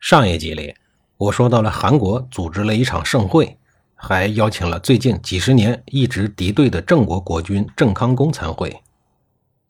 [0.00, 0.74] 上一集里，
[1.18, 3.58] 我说到了韩国组织了一场盛会，
[3.94, 8.74] 还邀请了最近几十年一直敌对的郑国国君郑康公参会。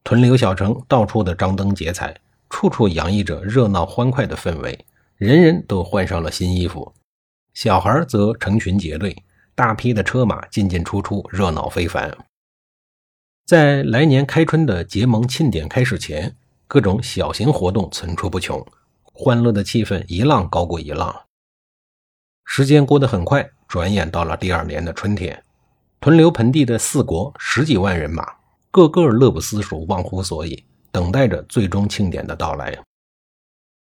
[0.05, 2.17] 屯留小城到处的张灯结彩，
[2.49, 6.95] 处处洋溢着热闹欢快的氛围，人人都换上了新衣服，
[7.53, 9.25] 小孩则成群结队，
[9.57, 12.17] 大批的车马进进出出，热闹非凡。
[13.47, 16.37] 在来年开春的结盟庆典开始前，
[16.69, 18.65] 各种小型活动层出不穷。
[19.23, 21.15] 欢乐的气氛一浪高过一浪，
[22.47, 25.45] 时间过得很快，转眼到了第二年的春天。
[26.01, 28.27] 屯留盆地的四国十几万人马，
[28.71, 32.75] 个个乐不思蜀，忘乎所以，等待着最终庆典的到来。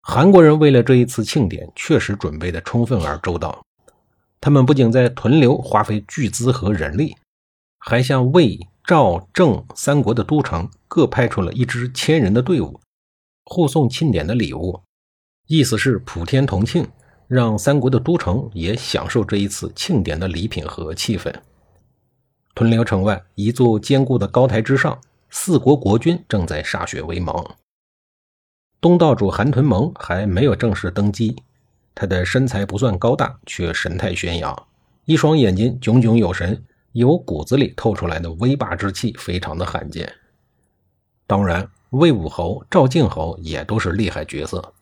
[0.03, 3.65] 韩国人为了这一次庆典，确实准备的充分而周到。
[4.41, 7.17] 他们不仅在屯留花费巨资和人力，
[7.79, 12.81] 还向魏、赵、郑三国的都城各派出了一支千人的队伍，
[13.45, 14.83] 护送庆典的礼物。
[15.47, 16.87] 意思是普天同庆，
[17.27, 21.33] 让三国的都城也享受这一次庆典的礼品和气氛。
[22.55, 24.99] 屯留城外一座坚固的高台之上，
[25.31, 27.35] 四国国君正在歃血为盟。
[28.81, 31.37] 东道主韩屯蒙还没有正式登基，
[31.95, 34.67] 他的身材不算高大，却神态轩扬，
[35.05, 40.13] 一双眼睛炯炯有神，由骨子里透出来的威霸之气非常的罕见。
[41.27, 44.75] 当然，魏武侯、赵敬侯也都是厉害角色。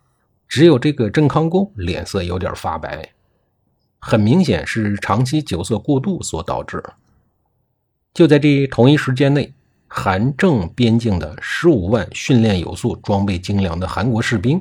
[0.50, 3.08] 只有这个郑康公脸色有点发白，
[4.00, 6.82] 很明显是长期酒色过度所导致。
[8.12, 9.54] 就在这同一时间内，
[9.86, 14.60] 韩郑边境的十五万训练有素、装备精良的韩国士兵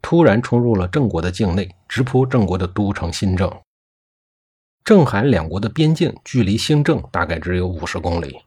[0.00, 3.52] 突然冲入了郑国的境内，直扑郑国的都城新郑。
[4.84, 8.38] 郑韩两国的边境距离新郑大概只有五十公里，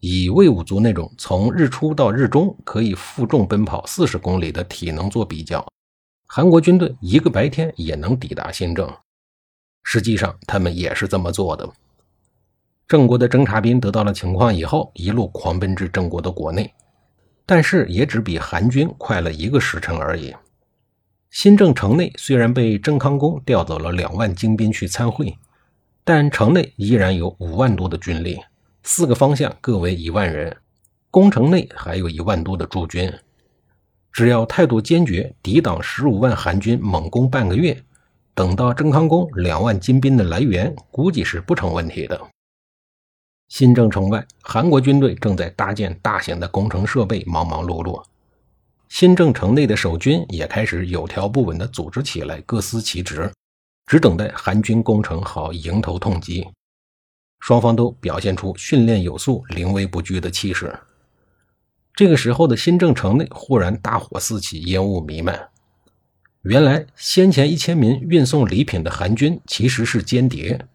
[0.00, 5.62] 以魏武族那种从日出到日中可以负重奔跑四十公里的体能做比较。
[6.34, 8.90] 韩国军队一个白天也能抵达新郑，
[9.82, 11.68] 实际上他们也是这么做的。
[12.88, 16.72] 郑国的侦察兵得到了情况以后，一路狂奔至郑国的国内，
[17.44, 20.34] 但是也只比韩军快了一个时辰而已。
[21.28, 25.36] 新郑城内虽然被郑康公调走了两万精兵去参会，
[26.02, 28.40] 但城内依然有五万多的军力，
[28.84, 30.56] 四个方向各为一万人，
[31.10, 33.12] 宫城内还有一万多的驻军。
[34.12, 37.82] 只要态度坚决，抵挡十五万韩军猛攻半个月，
[38.34, 42.20] 等到郑康公两万金兵的来源，估计是不成问题的。
[43.48, 48.02] 新郑城外，韩国军队正在搭建大型的工程设备，忙忙碌碌。
[48.88, 53.32] 新郑城内的守军也开始有条不紊地组织起来，各司其职，
[53.86, 56.46] 只等待韩军攻城好迎头痛击。
[57.40, 60.78] 双方都表现出训练有素、临危不惧的气势。
[61.94, 65.48] 这个时候的新郑城内忽然大火四起，烟雾弥漫。
[66.42, 70.66] 原来先前一千名运送礼品的韩军其实是间谍。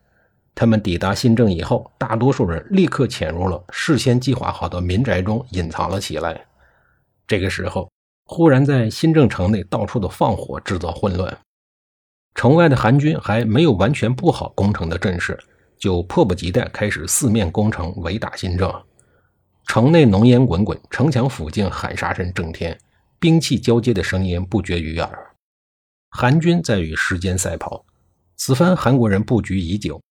[0.54, 6.46] 他们抵达新郑以后，大多数人立刻潜入了事先计划好的民宅中隐藏了起来。
[7.28, 7.92] 这个时候，
[8.26, 11.36] 忽然在新郑城内到处的放火，制造混乱。
[12.36, 15.38] 城外的韩军还没有完全布好攻城的阵势，
[15.78, 18.72] 就迫不及待开始四面攻城，围打新郑。
[19.68, 22.76] 城内浓烟滚滚，城墙附近喊杀声震天，
[23.20, 25.36] 兵器交接的声音不绝于耳。
[26.10, 27.86] 韩军在与时间赛跑，
[28.38, 30.02] 此番韩国人布局已久，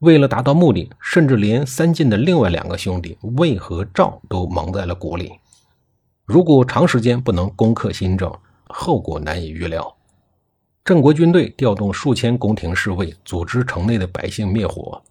[0.00, 5.32] 为了达到目的，甚至连三晋的另外两个兄弟魏和赵都蒙在了鼓里。
[6.26, 8.30] 如果长时间不能攻克新郑，
[8.68, 9.96] 后果难以预料。
[10.84, 15.02] 郑国军队调动数千宫廷侍卫，组织城内的百姓灭火。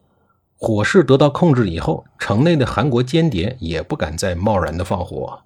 [0.63, 5.41] 火势得到控制以后，城内的韩国间谍也不敢再贸然的放火。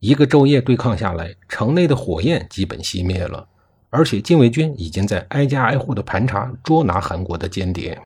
[0.00, 3.46] 一个昼夜对抗下来，城内的火焰基本熄灭了，
[3.88, 8.02] 而且禁卫军已经在挨家挨户的盘查捉拿韩国的间谍。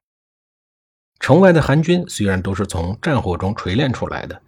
[1.21, 4.39] 城外的韩军虽然都是从战火中锤炼出来的，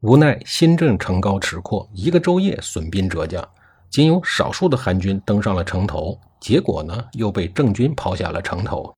[0.00, 3.48] 无奈新郑城高池阔，一个昼夜损兵折将，
[3.88, 8.92] 仅有少数的韩军登上了城头，结果呢又被郑军抛下了城头。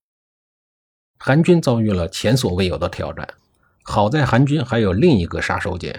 [1.21, 3.27] 韩军遭遇了前所未有的挑战，
[3.83, 5.93] 好在韩军还有另一个杀手锏。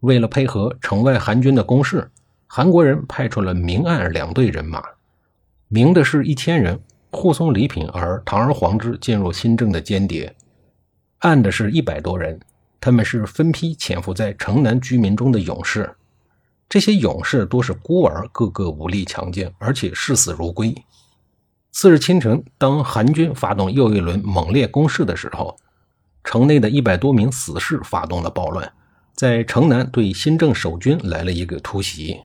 [0.00, 2.10] 为了配合城外韩军的攻势，
[2.46, 4.84] 韩国人派出了明暗两队人马。
[5.68, 6.78] 明的是一千人
[7.10, 10.30] 护送礼品而堂而皇之进入新政的间谍；
[11.20, 12.38] 暗的是一百多人，
[12.78, 15.90] 他们是分批潜伏在城南居民中的勇士。
[16.68, 20.74] 这些勇士多是孤儿，个个武力强健，而且视死如归。
[21.76, 25.56] 次日清晨，当韩军发动又一轮猛烈攻势的时候，
[26.22, 28.72] 城内的一百多名死士发动了暴乱，
[29.12, 32.22] 在城南对新郑守军来了一个突袭。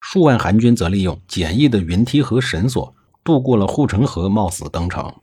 [0.00, 5.14] 数万韩军则利用简易的云梯和绳索渡过了护城河，冒死登城。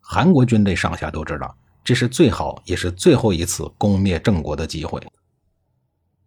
[0.00, 5.00] 韩国军队上下都知道，这是最好也是最后一次攻灭郑国的机会。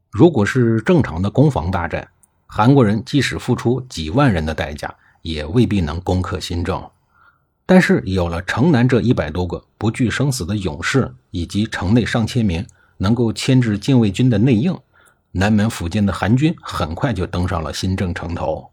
[0.10, 2.08] 如果是正常的攻防大战，
[2.46, 4.96] 韩国人即使付出几万人的代价。
[5.28, 6.90] 也未必能攻克新郑，
[7.66, 12.66] 但是有了城南这一百多个不惧生死的勇士，以及城内上千名
[12.96, 14.74] 能够牵制禁卫军的内应，
[15.34, 18.72] 南门附近的韩军很快就登上了新郑城头。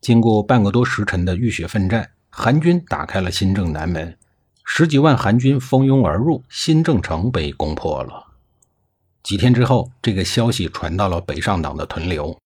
[0.00, 4.18] 经过半个多时辰的浴血奋战，韩军打开了新郑南门，
[4.64, 8.26] 十几万韩军蜂拥而入，新郑城被攻破了。
[9.22, 12.36] 几天之后，这个消息传到了北上党的屯留。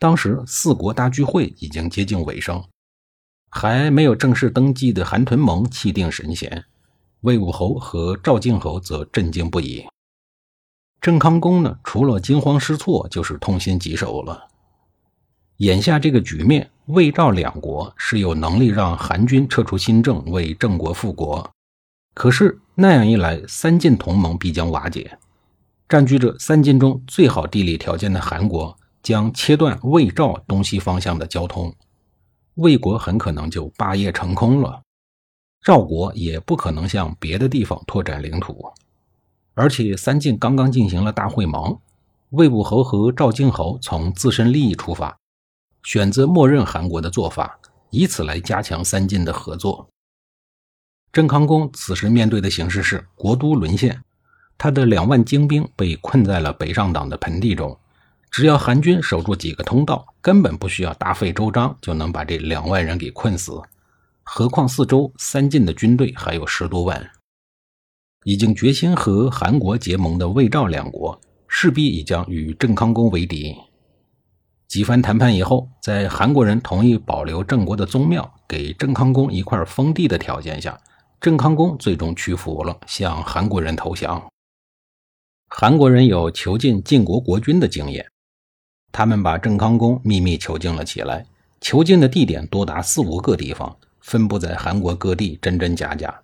[0.00, 2.64] 当时四国大聚会已经接近尾声，
[3.50, 6.64] 还没有正式登基的韩屯盟气定神闲，
[7.20, 9.84] 魏武侯和赵敬侯则震惊不已。
[11.02, 14.48] 郑康公呢，除了惊慌失措，就是痛心疾首了。
[15.58, 21.50] 眼下这个局面，魏赵两国是有能力让韩军撤出新郑，为郑国复国。
[22.14, 25.18] 可是那样一来，三晋同盟必将瓦解，
[25.86, 28.74] 占据着三晋中最好地理条件的韩国。
[29.02, 31.74] 将切断魏赵东西方向的交通，
[32.54, 34.82] 魏国很可能就霸业成空了，
[35.62, 38.72] 赵国也不可能向别的地方拓展领土。
[39.54, 41.78] 而且三晋刚刚进行了大会盟，
[42.30, 45.18] 魏武侯和赵敬侯从自身利益出发，
[45.82, 47.58] 选择默认韩国的做法，
[47.90, 49.88] 以此来加强三晋的合作。
[51.12, 54.02] 郑康公此时面对的形势是国都沦陷，
[54.56, 57.76] 他的两万精兵被困在了北上党的盆地中。
[58.30, 63.60] 只要韩军守住几个通道，根本不需要大费周章就能把这两万人给困死。
[64.22, 67.10] 何况四周三晋的军队还有十多万，
[68.24, 73.56] 已经决心和韩国结盟的魏赵两国，势必已将与郑康公为敌。
[74.68, 80.80] 几番谈判以后，在韩国人同意保留郑国的宗庙，给郑康公一块封地的条件下，
[81.20, 84.24] 郑康公最终屈服了，向韩国人投降。
[85.48, 88.06] 韩国人有囚禁晋国国君的经验。
[88.92, 91.24] 他们把郑康公秘密囚禁了起来，
[91.60, 96.20] 囚禁的地点多达四五个地方，分布在韩国各地，真真假假，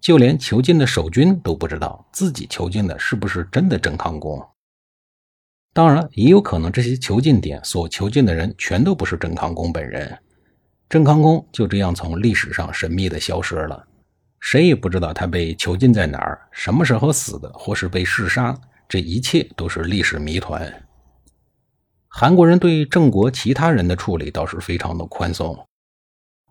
[0.00, 4.42] 就连囚禁的守军都不知道自己囚禁的是不是真的郑康公。
[5.72, 10.18] 当然，也有可能这些囚禁点所囚禁的人全都不是郑康公本人，
[10.88, 13.86] 郑康公就这样从历史上神秘的消失了，
[14.40, 18.58] 谁也不知道他被囚禁在哪儿，什么时候死的，或是被弑杀，
[18.88, 20.85] 这一切都是历史谜团。
[22.18, 25.54] 韩国人对郑国其他人的处理倒是非常的宽松。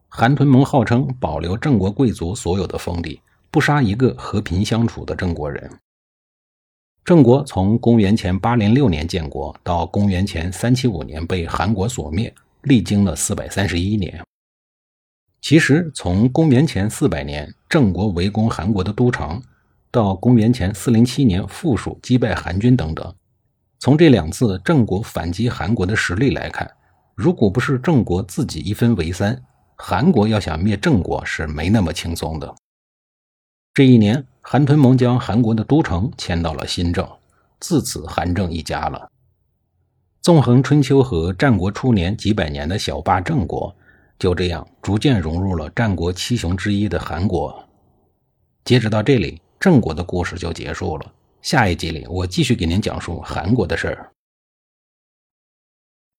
[0.07, 3.19] 韩屯盟号称保留郑国贵族所有的封地，
[3.49, 5.67] 不杀一个和平相处的郑国人。
[7.03, 14.23] 郑国从公元前八零六年建国到公元前三七五年被韩国所灭，历经了四百三十一年。
[15.41, 19.41] 其实，从公元前四百年郑国围攻韩国的都城，
[19.89, 23.15] 到公元前四零七年附属击败韩军等等。
[23.79, 26.69] 从这两次郑国反击韩国的实力来看，
[27.13, 29.39] 如果不是郑国自己一分为三，
[29.75, 32.55] 韩国要想灭郑国是没那么轻松的。
[33.73, 37.07] 这一年，韩屯盟将韩国的都城迁到了新郑，
[37.59, 39.09] 自此韩郑一家了。
[40.21, 43.75] 纵横春秋和战国初年几百年的小霸郑国，
[44.17, 47.63] 就这样逐渐融入了战国七雄之一的韩国。
[48.63, 51.11] 截止到这里，郑国的故事就结束了。
[51.45, 54.14] 下一集里，我继续给您讲述韩国的事儿。